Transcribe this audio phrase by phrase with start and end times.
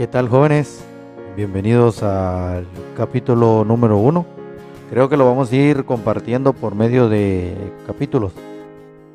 [0.00, 0.82] ¿Qué tal jóvenes?
[1.36, 2.66] Bienvenidos al
[2.96, 4.24] capítulo número uno.
[4.88, 7.54] Creo que lo vamos a ir compartiendo por medio de
[7.86, 8.32] capítulos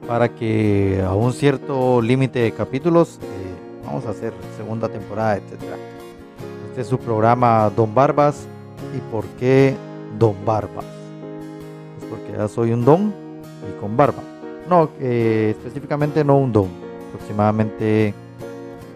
[0.08, 5.54] para que a un cierto límite de capítulos eh, vamos a hacer segunda temporada, etc.
[6.70, 8.46] Este es su programa Don Barbas.
[8.96, 9.76] ¿Y por qué
[10.20, 10.86] Don Barbas?
[11.98, 13.12] Pues porque ya soy un don
[13.68, 14.22] y con barba.
[14.70, 16.70] No, eh, específicamente no un don,
[17.08, 18.14] aproximadamente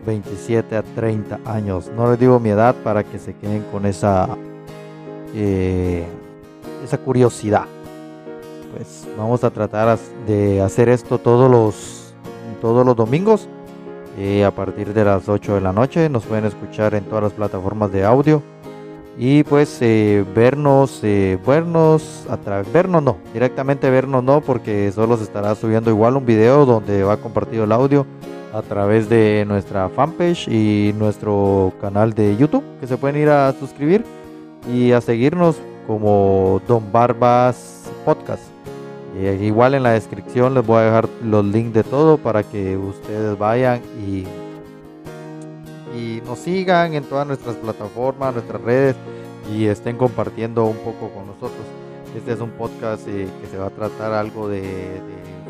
[0.10, 1.92] 27 a 30 años.
[1.96, 4.28] No les digo mi edad para que se queden con esa,
[5.36, 6.04] eh,
[6.83, 7.66] esa curiosidad.
[8.75, 12.14] Pues vamos a tratar de hacer esto todos los,
[12.60, 13.47] todos los domingos.
[14.18, 17.33] Eh, a partir de las 8 de la noche nos pueden escuchar en todas las
[17.33, 18.41] plataformas de audio
[19.18, 22.25] y pues eh, vernos, vernos
[22.74, 27.18] vernos no, directamente vernos no, porque solo se estará subiendo igual un video donde va
[27.18, 28.05] compartido el audio
[28.54, 33.53] a través de nuestra fanpage y nuestro canal de YouTube, que se pueden ir a
[33.53, 34.03] suscribir
[34.72, 38.44] y a seguirnos como Don Barbas Podcast.
[39.41, 43.38] Igual en la descripción les voy a dejar los links de todo para que ustedes
[43.38, 44.25] vayan y,
[45.97, 48.95] y nos sigan en todas nuestras plataformas, nuestras redes
[49.53, 51.66] y estén compartiendo un poco con nosotros.
[52.16, 55.02] Este es un podcast eh, que se va a tratar algo de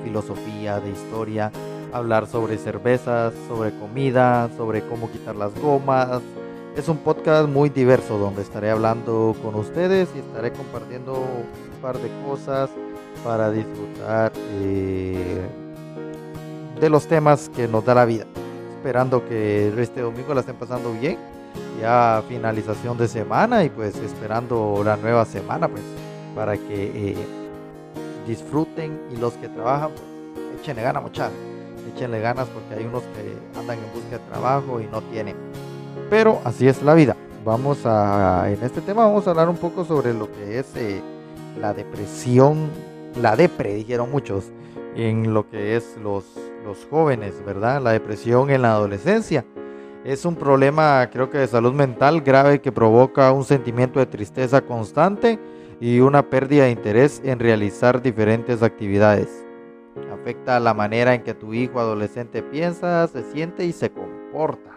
[0.04, 1.52] filosofía, de historia,
[1.94, 6.22] hablar sobre cervezas, sobre comida, sobre cómo quitar las gomas.
[6.76, 11.98] Es un podcast muy diverso donde estaré hablando con ustedes y estaré compartiendo un par
[11.98, 12.70] de cosas
[13.24, 15.42] para disfrutar eh,
[16.80, 18.26] de los temas que nos da la vida.
[18.78, 21.18] Esperando que este domingo la estén pasando bien,
[21.82, 25.84] ya finalización de semana y pues esperando la nueva semana pues
[26.36, 27.18] para que eh,
[28.28, 31.49] disfruten y los que trabajan pues echen gana muchachos
[31.90, 35.36] échenle ganas porque hay unos que andan en busca de trabajo y no tienen.
[36.10, 37.16] Pero así es la vida.
[37.46, 41.02] Vamos a, en este tema vamos a hablar un poco sobre lo que es eh,
[41.60, 42.70] la depresión,
[43.22, 44.52] la depre, dijeron muchos,
[44.96, 46.26] en lo que es los,
[46.66, 47.82] los jóvenes, ¿verdad?
[47.82, 49.46] La depresión en la adolescencia.
[50.04, 54.62] Es un problema, creo que de salud mental grave que provoca un sentimiento de tristeza
[54.62, 55.40] constante
[55.80, 59.49] y una pérdida de interés en realizar diferentes actividades
[60.22, 64.72] afecta la manera en que tu hijo adolescente piensa, se siente y se comporta.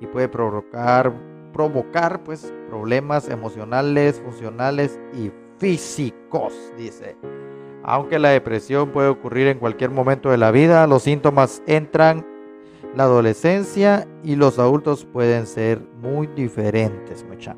[0.00, 1.12] Y puede provocar,
[1.52, 7.16] provocar pues, problemas emocionales, funcionales y físicos, dice.
[7.82, 12.26] Aunque la depresión puede ocurrir en cualquier momento de la vida, los síntomas entran
[12.96, 17.56] la adolescencia y los adultos pueden ser muy diferentes, mucha.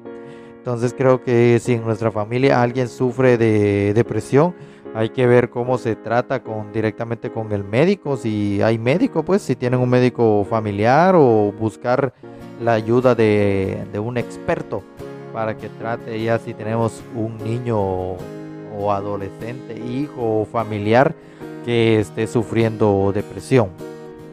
[0.59, 4.55] Entonces creo que si en nuestra familia alguien sufre de depresión,
[4.95, 9.43] hay que ver cómo se trata con directamente con el médico, si hay médico, pues
[9.43, 12.13] si tienen un médico familiar o buscar
[12.61, 14.83] la ayuda de, un experto
[15.33, 21.15] para que trate ya si tenemos un niño o adolescente, hijo o familiar
[21.65, 23.69] que esté sufriendo depresión,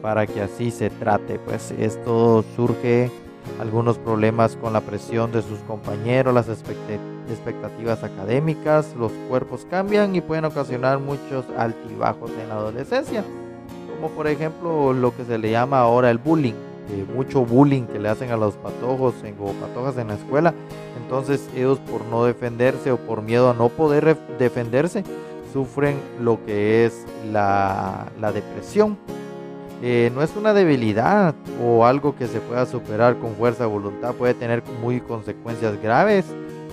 [0.00, 1.38] para que así se trate.
[1.38, 3.10] Pues esto surge
[3.60, 10.20] algunos problemas con la presión de sus compañeros, las expectativas académicas, los cuerpos cambian y
[10.20, 13.24] pueden ocasionar muchos altibajos en la adolescencia,
[13.94, 16.54] como por ejemplo lo que se le llama ahora el bullying,
[17.14, 20.54] mucho bullying que le hacen a los patojos en, o patojas en la escuela,
[21.02, 25.02] entonces ellos por no defenderse o por miedo a no poder defenderse,
[25.52, 28.98] sufren lo que es la, la depresión
[29.82, 34.14] eh, no es una debilidad o algo que se pueda superar con fuerza de voluntad,
[34.14, 36.24] puede tener muy consecuencias graves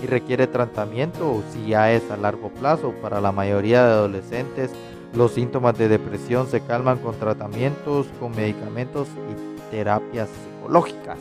[0.02, 2.94] y requiere tratamiento si ya es a largo plazo.
[3.02, 4.70] Para la mayoría de adolescentes,
[5.14, 11.18] los síntomas de depresión se calman con tratamientos, con medicamentos y terapias psicológicas.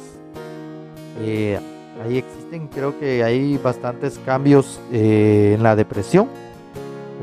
[1.22, 1.60] Eh,
[2.04, 6.30] ahí existen, creo que hay bastantes cambios eh, en la depresión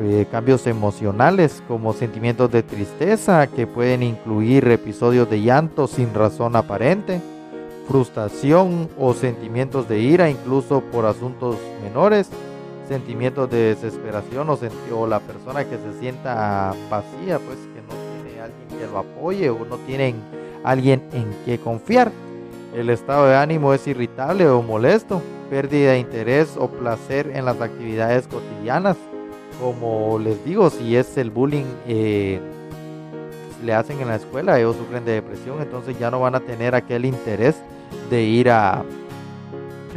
[0.03, 6.57] eh, cambios emocionales como sentimientos de tristeza que pueden incluir episodios de llanto sin razón
[6.57, 7.21] aparente,
[7.87, 12.31] frustración o sentimientos de ira incluso por asuntos menores,
[12.89, 14.59] sentimientos de desesperación o,
[14.97, 19.51] o la persona que se sienta vacía, pues que no tiene alguien que lo apoye
[19.51, 20.15] o no tienen
[20.65, 22.11] alguien en que confiar.
[22.75, 25.21] El estado de ánimo es irritable o molesto,
[25.51, 28.97] pérdida de interés o placer en las actividades cotidianas
[29.61, 32.41] como les digo, si es el bullying eh,
[33.65, 36.75] le hacen en la escuela, ellos sufren de depresión, entonces ya no van a tener
[36.75, 37.57] aquel interés
[38.09, 38.85] de ir a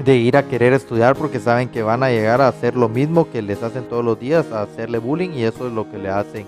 [0.04, 3.30] de ir a querer estudiar porque saben que van a llegar a hacer lo mismo
[3.30, 6.10] que les hacen todos los días, a hacerle bullying y eso es lo que le
[6.10, 6.48] hacen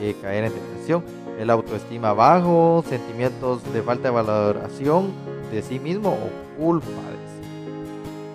[0.00, 1.02] eh, caer en depresión.
[1.40, 5.12] El autoestima bajo, sentimientos de falta de valoración,
[5.50, 6.86] de sí mismo o culpa.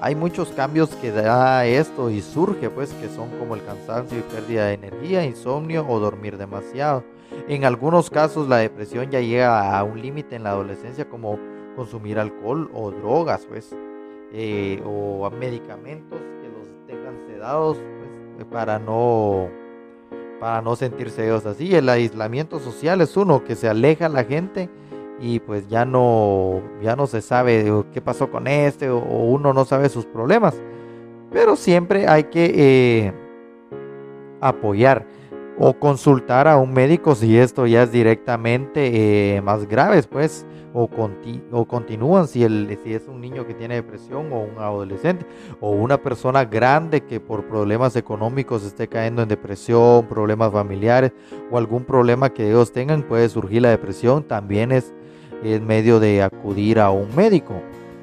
[0.01, 4.21] Hay muchos cambios que da esto y surge pues que son como el cansancio y
[4.21, 7.03] pérdida de energía, insomnio o dormir demasiado.
[7.49, 11.37] En algunos casos la depresión ya llega a un límite en la adolescencia como
[11.75, 13.75] consumir alcohol o drogas pues
[14.31, 17.77] eh, o medicamentos que los tengan sedados
[18.37, 19.49] pues, para no
[20.39, 21.75] para no sentirse ellos así.
[21.75, 24.69] El aislamiento social es uno que se aleja a la gente
[25.21, 29.65] y pues ya no, ya no se sabe qué pasó con este o, uno no
[29.65, 30.61] sabe sus problemas.
[31.31, 33.13] Pero siempre hay que eh,
[34.41, 35.05] apoyar
[35.59, 40.89] o consultar a un médico si esto ya es directamente eh, más grave, pues o,
[41.51, 45.25] o continúan si, el, si es un niño que tiene depresión o un adolescente
[45.59, 51.11] o una persona grande que por problemas económicos esté cayendo en depresión, problemas familiares
[51.51, 54.93] o algún problema que ellos tengan, puede surgir la depresión, también es
[55.43, 57.61] en medio de acudir a un médico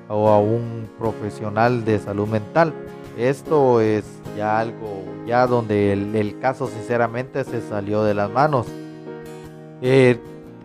[0.08, 2.72] o a un profesional de salud mental.
[3.18, 4.04] Esto es
[4.36, 8.66] ya algo, ya donde el, caso sinceramente se salió de las manos.
[9.82, 10.18] Eh,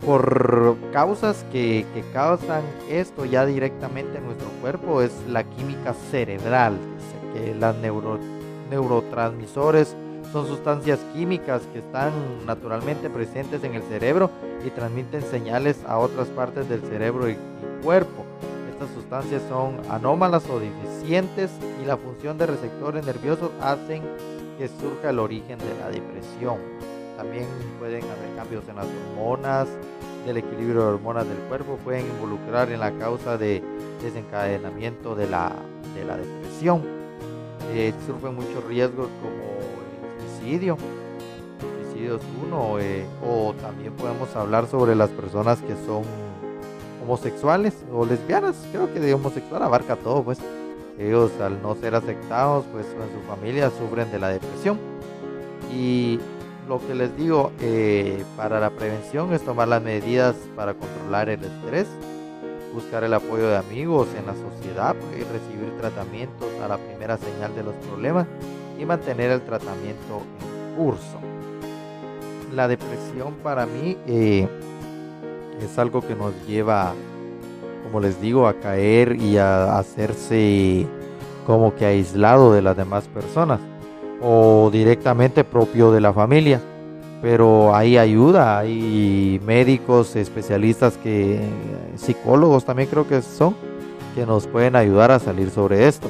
[0.04, 6.76] por causas que, causan esto ya directamente en nuestro cuerpo es la química cerebral,
[7.32, 7.76] que las
[8.70, 9.96] neurotransmisores
[10.32, 12.12] son sustancias químicas que están
[12.46, 14.30] naturalmente presentes en el cerebro
[14.66, 17.36] y transmiten señales a otras partes del cerebro y,
[17.82, 18.24] cuerpo.
[18.70, 21.50] Estas sustancias son anómalas o deficientes
[21.82, 24.02] y la función de receptores nerviosos hacen
[24.56, 26.58] que surja el origen de la depresión.
[27.16, 27.46] También
[27.78, 29.68] pueden haber cambios en las hormonas,
[30.24, 33.60] del equilibrio de hormonas del cuerpo, pueden involucrar en la causa de
[34.00, 35.52] desencadenamiento de la,
[35.96, 36.82] de la depresión.
[37.72, 39.81] Eh, surgen muchos riesgos como
[40.42, 40.76] suicidio,
[41.60, 46.02] suicidio es uno, eh, o también podemos hablar sobre las personas que son
[47.02, 50.38] homosexuales o lesbianas, creo que de homosexual abarca todo, pues.
[50.98, 54.78] Ellos al no ser aceptados, pues en su familia sufren de la depresión.
[55.74, 56.20] Y
[56.68, 61.42] lo que les digo eh, para la prevención es tomar las medidas para controlar el
[61.42, 61.88] estrés,
[62.74, 67.54] buscar el apoyo de amigos en la sociedad, pues, recibir tratamientos a la primera señal
[67.54, 68.26] de los problemas
[68.78, 71.18] y mantener el tratamiento en curso.
[72.54, 74.46] La depresión para mí eh,
[75.60, 76.92] es algo que nos lleva,
[77.84, 80.86] como les digo, a caer y a hacerse
[81.46, 83.60] como que aislado de las demás personas
[84.22, 86.60] o directamente propio de la familia.
[87.20, 91.40] Pero hay ayuda, hay médicos, especialistas que,
[91.96, 93.54] psicólogos también creo que son,
[94.14, 96.08] que nos pueden ayudar a salir sobre esto.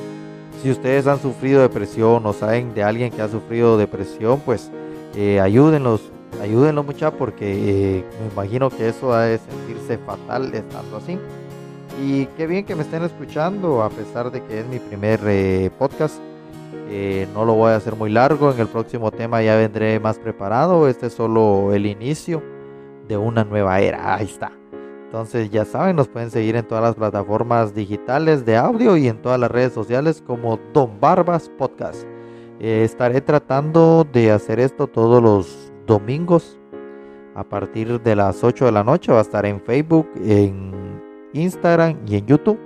[0.62, 4.70] Si ustedes han sufrido depresión o saben de alguien que ha sufrido depresión, pues
[5.16, 6.02] eh, ayúdenlos,
[6.40, 11.18] ayúdenlos mucha porque eh, me imagino que eso ha de sentirse fatal estando así.
[12.00, 15.70] Y qué bien que me estén escuchando, a pesar de que es mi primer eh,
[15.78, 16.14] podcast.
[17.34, 20.88] No lo voy a hacer muy largo, en el próximo tema ya vendré más preparado.
[20.88, 22.42] Este es solo el inicio
[23.08, 24.14] de una nueva era.
[24.14, 24.52] Ahí está.
[25.12, 29.20] Entonces ya saben, nos pueden seguir en todas las plataformas digitales de audio y en
[29.20, 32.04] todas las redes sociales como Don Barbas Podcast.
[32.58, 36.58] Eh, estaré tratando de hacer esto todos los domingos
[37.34, 39.12] a partir de las 8 de la noche.
[39.12, 41.02] Va a estar en Facebook, en
[41.34, 42.58] Instagram y en YouTube.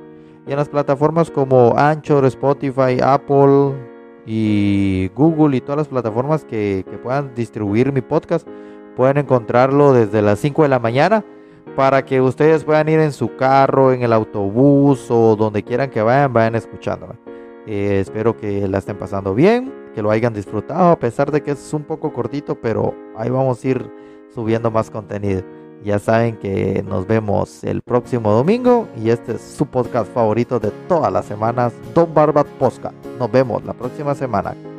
[0.47, 3.75] Y en las plataformas como Anchor, Spotify, Apple,
[4.25, 8.47] y Google y todas las plataformas que, puedan distribuir mi podcast.
[8.95, 11.25] Pueden encontrarlo desde las 5 de la mañana
[11.77, 16.01] para que ustedes puedan ir en su carro, en el autobús o donde quieran que
[16.01, 17.15] vayan, vayan escuchándome.
[17.67, 21.51] Eh, espero que la estén pasando bien, que lo hayan disfrutado, a pesar de que
[21.51, 23.91] es un poco cortito, pero ahí vamos a ir
[24.35, 25.43] subiendo más contenido.
[25.85, 30.71] Ya saben que nos vemos el próximo domingo y este es su podcast favorito de
[30.89, 32.93] todas las semanas, Don Barbat Posca.
[33.19, 34.76] Nos vemos la próxima semana.